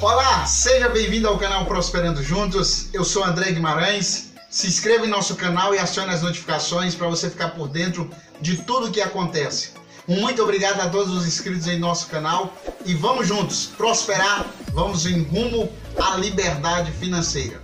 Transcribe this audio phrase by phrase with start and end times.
[0.00, 2.88] Olá, seja bem-vindo ao canal Prosperando Juntos.
[2.92, 4.32] Eu sou André Guimarães.
[4.48, 8.08] Se inscreva em nosso canal e acione as notificações para você ficar por dentro
[8.40, 9.70] de tudo que acontece.
[10.06, 12.54] Um muito obrigado a todos os inscritos em nosso canal
[12.86, 15.68] e vamos juntos prosperar, vamos em rumo
[16.00, 17.60] à liberdade financeira.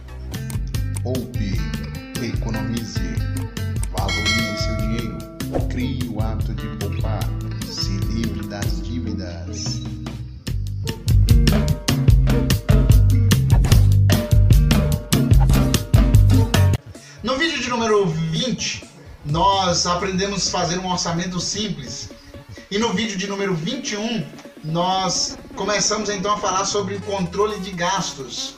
[1.05, 1.55] Poupe,
[2.21, 2.99] economize,
[3.97, 5.19] valorize seu dinheiro,
[5.71, 6.04] crie
[17.85, 18.83] número 20,
[19.27, 22.11] nós aprendemos a fazer um orçamento simples.
[22.71, 24.27] E no vídeo de número 21,
[24.65, 28.55] nós começamos então a falar sobre controle de gastos.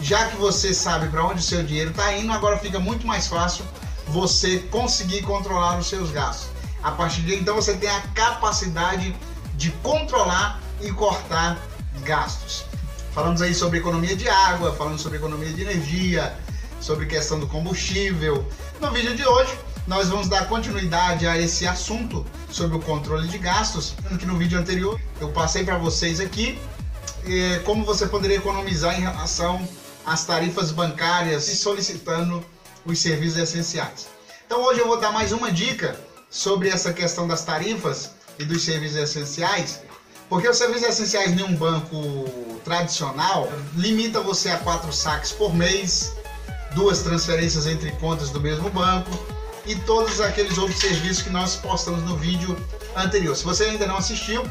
[0.00, 3.26] Já que você sabe para onde o seu dinheiro está indo, agora fica muito mais
[3.26, 3.64] fácil
[4.06, 6.48] você conseguir controlar os seus gastos.
[6.80, 9.14] A partir de então você tem a capacidade
[9.56, 11.58] de controlar e cortar
[12.04, 12.64] gastos.
[13.12, 16.38] Falamos aí sobre economia de água, falamos sobre economia de energia,
[16.80, 18.46] sobre questão do combustível.
[18.80, 23.38] No vídeo de hoje, nós vamos dar continuidade a esse assunto sobre o controle de
[23.38, 26.58] gastos, que no vídeo anterior eu passei para vocês aqui
[27.24, 29.66] eh, como você poderia economizar em relação
[30.04, 32.44] às tarifas bancárias e solicitando
[32.84, 34.08] os serviços essenciais.
[34.46, 35.98] Então hoje eu vou dar mais uma dica
[36.30, 39.82] sobre essa questão das tarifas e dos serviços essenciais,
[40.28, 46.14] porque os serviços essenciais em um banco tradicional limita você a quatro saques por mês,
[46.74, 49.10] duas transferências entre contas do mesmo banco
[49.66, 52.56] e todos aqueles outros serviços que nós postamos no vídeo
[52.96, 53.36] anterior.
[53.36, 54.44] Se você ainda não assistiu,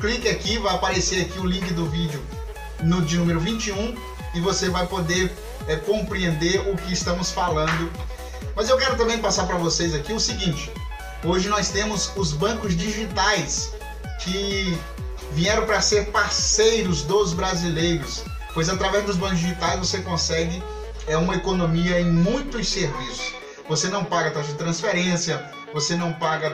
[0.00, 2.20] clique aqui, vai aparecer aqui o link do vídeo
[2.82, 3.96] no de número 21
[4.34, 5.32] e você vai poder
[5.68, 7.90] é, compreender o que estamos falando.
[8.56, 10.70] Mas eu quero também passar para vocês aqui o seguinte:
[11.24, 13.72] hoje nós temos os bancos digitais
[14.20, 14.78] que
[15.32, 20.62] vieram para ser parceiros dos brasileiros, pois através dos bancos digitais você consegue
[21.06, 23.34] é uma economia em muitos serviços.
[23.68, 26.50] Você não paga taxa de transferência, você não paga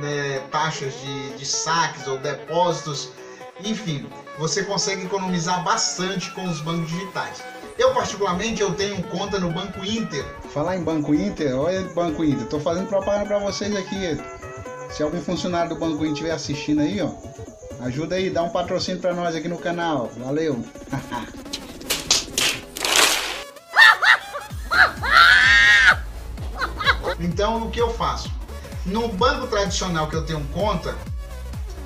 [0.00, 3.10] né, taxas de, de saques ou depósitos,
[3.64, 4.06] enfim,
[4.38, 7.42] você consegue economizar bastante com os bancos digitais.
[7.78, 10.24] Eu particularmente eu tenho conta no Banco Inter.
[10.50, 14.18] Falar em Banco Inter, olha Banco Inter, tô fazendo propaganda para vocês aqui.
[14.90, 17.10] Se algum funcionário do Banco Inter estiver assistindo aí, ó,
[17.84, 20.10] ajuda aí, dá um patrocínio para nós aqui no canal.
[20.18, 20.62] Valeu.
[27.20, 28.32] Então, o que eu faço?
[28.86, 30.96] No banco tradicional que eu tenho conta,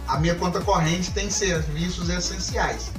[0.06, 2.92] a minha conta corrente tem serviços essenciais.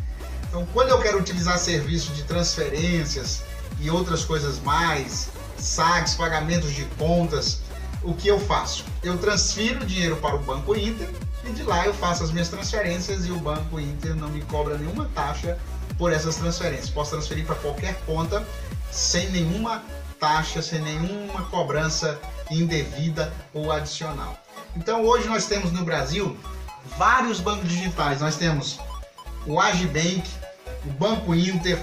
[0.50, 3.41] Então, quando eu quero utilizar serviços de transferências
[3.79, 7.62] e outras coisas mais, saques, pagamentos de contas,
[8.03, 8.84] o que eu faço?
[9.02, 11.09] Eu transfiro o dinheiro para o Banco Inter
[11.46, 14.78] e de lá eu faço as minhas transferências e o Banco Inter não me cobra
[14.78, 15.57] nenhuma taxa
[15.97, 16.90] por essas transferências.
[16.90, 18.46] Posso transferir para qualquer conta
[18.91, 19.84] sem nenhuma
[20.25, 22.19] taxa, sem nenhuma cobrança
[22.50, 24.36] indevida ou adicional.
[24.75, 26.36] Então hoje nós temos no Brasil
[26.97, 28.22] vários bancos digitais.
[28.22, 28.80] Nós temos
[29.46, 30.28] o Agibank,
[30.84, 31.80] o Banco Inter,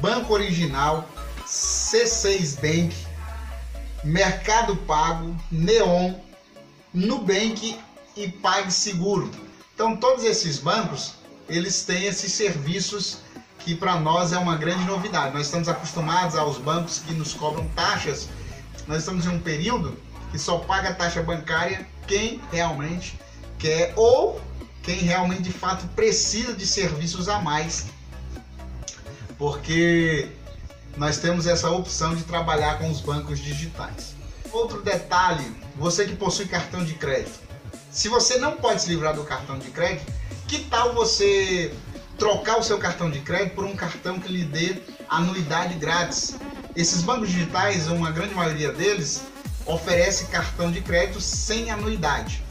[0.00, 1.08] Banco Original,
[1.46, 2.96] C6 Bank,
[4.02, 6.14] Mercado Pago, Neon,
[6.92, 7.78] Nubank
[8.16, 9.30] e PagSeguro.
[9.72, 11.14] Então todos esses bancos,
[11.48, 13.18] eles têm esses serviços
[13.64, 15.32] que para nós é uma grande novidade.
[15.32, 18.28] Nós estamos acostumados aos bancos que nos cobram taxas.
[18.86, 19.96] Nós estamos em um período
[20.30, 23.18] que só paga taxa bancária quem realmente
[23.58, 24.38] quer ou
[24.82, 27.86] quem realmente de fato precisa de serviços a mais.
[29.38, 30.28] Porque
[30.98, 34.14] nós temos essa opção de trabalhar com os bancos digitais.
[34.52, 35.44] Outro detalhe,
[35.76, 37.40] você que possui cartão de crédito.
[37.90, 40.12] Se você não pode se livrar do cartão de crédito,
[40.46, 41.72] que tal você
[42.18, 44.76] trocar o seu cartão de crédito por um cartão que lhe dê
[45.08, 46.36] anuidade grátis.
[46.76, 49.22] Esses bancos digitais, uma grande maioria deles,
[49.66, 52.42] oferece cartão de crédito sem anuidade.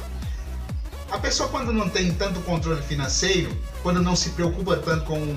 [1.11, 5.35] A pessoa quando não tem tanto controle financeiro, quando não se preocupa tanto com,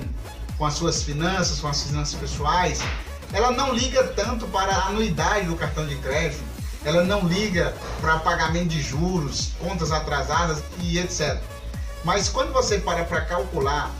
[0.57, 2.79] com as suas finanças, com as finanças pessoais,
[3.31, 6.41] ela não liga tanto para a anuidade do cartão de crédito,
[6.83, 11.39] ela não liga para pagamento de juros, contas atrasadas e etc.
[12.03, 13.91] Mas quando você para para calcular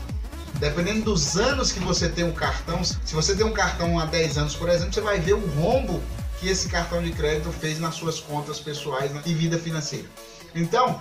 [0.58, 4.04] dependendo dos anos que você tem o um cartão, se você tem um cartão há
[4.04, 6.02] 10 anos, por exemplo, você vai ver o rombo
[6.40, 10.06] que esse cartão de crédito fez nas suas contas pessoais e vida financeira.
[10.54, 11.00] Então,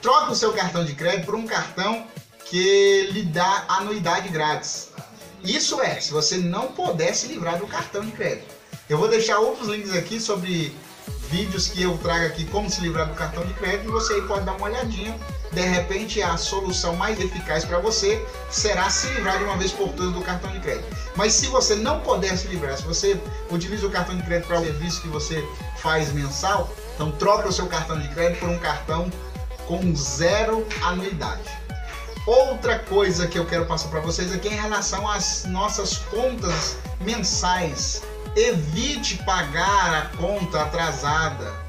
[0.00, 2.06] troque o seu cartão de crédito por um cartão
[2.44, 4.90] que lhe dá anuidade grátis.
[5.42, 8.54] Isso é, se você não puder se livrar do cartão de crédito.
[8.88, 10.74] Eu vou deixar outros links aqui sobre
[11.28, 14.22] vídeos que eu trago aqui como se livrar do cartão de crédito e você aí
[14.22, 15.18] pode dar uma olhadinha.
[15.52, 19.88] De repente a solução mais eficaz para você será se livrar de uma vez por
[19.90, 20.94] todas do cartão de crédito.
[21.14, 23.18] Mas se você não puder se livrar, se você
[23.50, 25.46] utiliza o cartão de crédito para o serviço que você
[25.78, 29.10] faz mensal, então troca o seu cartão de crédito por um cartão
[29.66, 31.66] com zero anuidade.
[32.26, 36.76] Outra coisa que eu quero passar para vocês aqui é em relação às nossas contas
[37.00, 38.02] mensais.
[38.34, 41.65] Evite pagar a conta atrasada.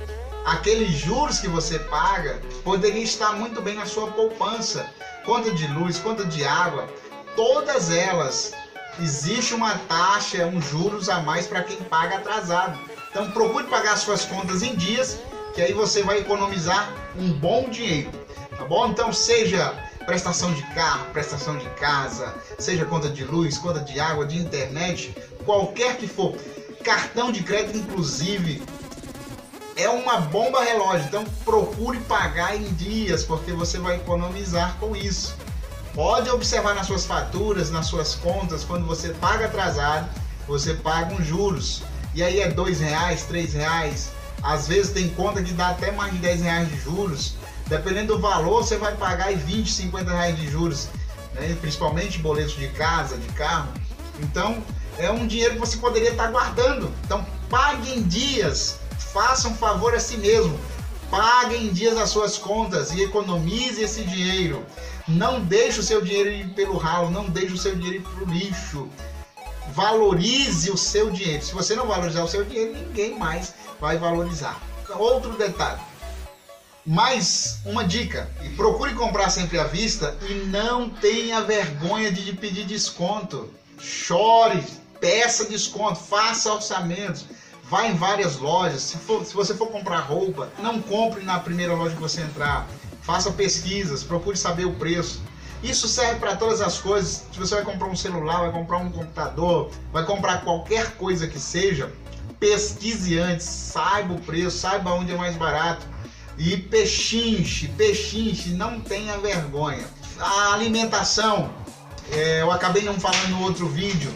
[0.47, 4.89] Aqueles juros que você paga poderia estar muito bem na sua poupança.
[5.25, 6.87] Conta de luz, conta de água,
[7.35, 8.53] todas elas
[8.97, 12.79] existe uma taxa, um juros a mais para quem paga atrasado.
[13.09, 15.19] Então procure pagar suas contas em dias,
[15.53, 18.11] que aí você vai economizar um bom dinheiro,
[18.57, 18.87] tá bom?
[18.87, 24.25] Então seja prestação de carro, prestação de casa, seja conta de luz, conta de água,
[24.25, 25.13] de internet,
[25.43, 26.37] qualquer que for,
[26.85, 28.61] cartão de crédito inclusive
[29.77, 31.05] é uma bomba relógio.
[31.07, 35.35] Então procure pagar em dias, porque você vai economizar com isso.
[35.93, 40.09] Pode observar nas suas faturas, nas suas contas, quando você paga atrasado,
[40.47, 41.83] você paga uns juros.
[42.13, 44.11] E aí é dois reais, três reais.
[44.41, 47.35] Às vezes tem conta que dá até mais de 10 reais de juros.
[47.67, 50.89] Dependendo do valor, você vai pagar 20, 50 reais de juros.
[51.33, 51.55] Né?
[51.59, 53.69] Principalmente boletos de casa, de carro.
[54.19, 54.63] Então,
[54.97, 56.91] é um dinheiro que você poderia estar guardando.
[57.03, 58.79] Então, pague em dias.
[59.13, 60.59] Faça um favor a si mesmo.
[61.09, 64.65] Pague em dias as suas contas e economize esse dinheiro.
[65.07, 68.23] Não deixe o seu dinheiro ir pelo ralo, não deixe o seu dinheiro ir para
[68.23, 68.89] o lixo
[69.77, 71.43] valorize o seu dinheiro.
[71.45, 74.59] Se você não valorizar o seu dinheiro, ninguém mais vai valorizar.
[74.97, 75.79] Outro detalhe.
[76.83, 83.53] Mais uma dica: procure comprar sempre à vista e não tenha vergonha de pedir desconto.
[83.79, 84.63] Chore,
[84.99, 87.25] peça desconto, faça orçamentos.
[87.69, 88.81] Vá em várias lojas.
[88.81, 92.67] Se, for, se você for comprar roupa, não compre na primeira loja que você entrar.
[93.01, 95.21] Faça pesquisas, procure saber o preço.
[95.61, 97.25] Isso serve para todas as coisas.
[97.31, 101.39] Se você vai comprar um celular, vai comprar um computador, vai comprar qualquer coisa que
[101.39, 101.91] seja,
[102.39, 105.85] pesquise antes, saiba o preço, saiba onde é mais barato.
[106.37, 109.85] E pechinche, pechinche, não tenha vergonha.
[110.19, 111.49] A alimentação,
[112.11, 114.13] é, eu acabei não falando no outro vídeo.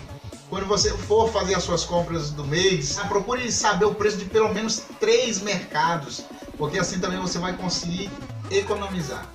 [0.52, 4.54] Quando você for fazer as suas compras do mês, procure saber o preço de pelo
[4.54, 6.26] menos três mercados,
[6.58, 8.12] porque assim também você vai conseguir
[8.52, 9.26] economizar.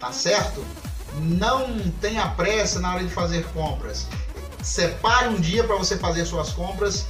[0.00, 0.64] Tá certo?
[1.20, 4.06] não tenha pressa na hora de fazer compras.
[4.62, 7.06] Separe um dia para você fazer suas compras,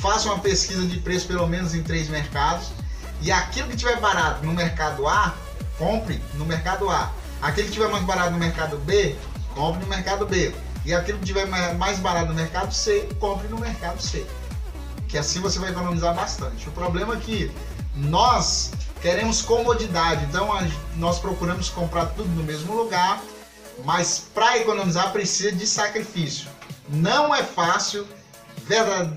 [0.00, 2.72] faça uma pesquisa de preço pelo menos em três mercados
[3.20, 5.36] e aquilo que tiver barato no mercado A,
[5.78, 7.12] compre no mercado A.
[7.40, 9.14] Aquilo que tiver mais barato no mercado B,
[9.54, 10.52] compre no mercado B.
[10.84, 14.26] E aquilo que tiver mais barato no mercado C, compre no mercado C.
[15.08, 16.68] Que assim você vai economizar bastante.
[16.68, 17.50] O problema é que
[17.94, 20.48] nós queremos comodidade, então
[20.96, 23.22] nós procuramos comprar tudo no mesmo lugar,
[23.84, 26.48] mas para economizar precisa de sacrifício.
[26.88, 28.06] Não é fácil,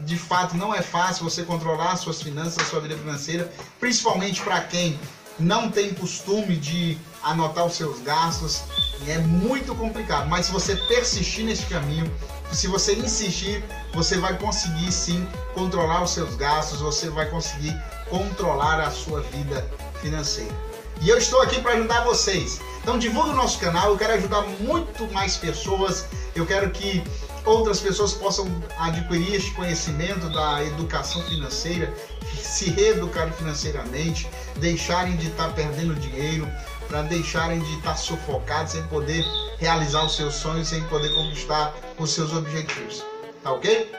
[0.03, 4.99] de fato não é fácil você controlar suas finanças, sua vida financeira, principalmente para quem
[5.39, 8.63] não tem costume de anotar os seus gastos,
[9.07, 10.27] é muito complicado.
[10.29, 12.11] Mas se você persistir nesse caminho,
[12.51, 17.75] se você insistir, você vai conseguir sim controlar os seus gastos, você vai conseguir
[18.09, 19.67] controlar a sua vida
[20.01, 20.53] financeira.
[21.01, 22.61] E eu estou aqui para ajudar vocês.
[22.81, 26.05] Então divulgue o nosso canal, eu quero ajudar muito mais pessoas.
[26.35, 27.03] Eu quero que
[27.43, 28.47] outras pessoas possam
[28.77, 31.93] adquirir este conhecimento da educação financeira,
[32.35, 36.47] se reeducar financeiramente, deixarem de estar perdendo dinheiro,
[36.87, 39.23] para deixarem de estar sufocados sem poder
[39.57, 43.03] realizar os seus sonhos, sem poder conquistar os seus objetivos.
[43.43, 43.91] Tá ok?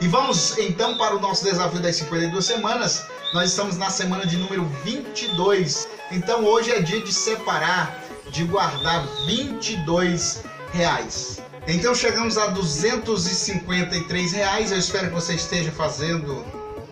[0.00, 3.06] E vamos então para o nosso desafio das 52 semanas.
[3.32, 5.88] Nós estamos na semana de número 22.
[6.10, 10.42] Então hoje é dia de separar, de guardar 22
[10.72, 11.40] reais.
[11.66, 14.72] Então chegamos a 253 reais.
[14.72, 16.44] Eu espero que você esteja fazendo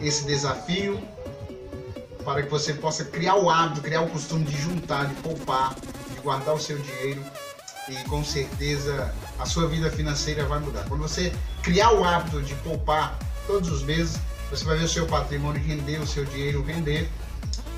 [0.03, 1.01] esse desafio
[2.25, 5.75] para que você possa criar o hábito, criar o costume de juntar, de poupar,
[6.11, 7.23] de guardar o seu dinheiro
[7.89, 10.85] e com certeza a sua vida financeira vai mudar.
[10.89, 11.33] Quando você
[11.63, 14.19] criar o hábito de poupar todos os meses,
[14.51, 17.09] você vai ver o seu patrimônio render, o seu dinheiro render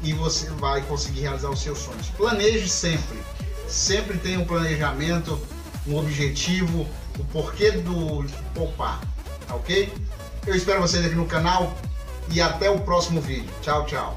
[0.02, 2.08] e você vai conseguir realizar os seus sonhos.
[2.10, 3.18] Planeje sempre,
[3.66, 5.40] sempre tenha um planejamento,
[5.86, 6.86] um objetivo,
[7.18, 9.00] o porquê do poupar,
[9.46, 9.92] tá ok?
[10.46, 11.74] Eu espero vocês aqui no canal
[12.32, 13.52] e até o próximo vídeo.
[13.62, 14.16] Tchau, tchau.